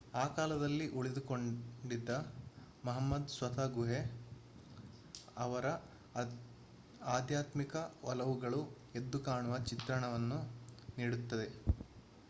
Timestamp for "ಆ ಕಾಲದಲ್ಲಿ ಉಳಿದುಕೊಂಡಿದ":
0.13-2.11